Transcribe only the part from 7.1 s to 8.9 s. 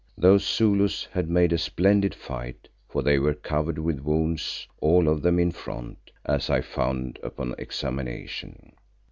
upon examination.